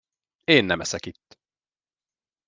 [0.43, 1.39] Én nem eszek itt.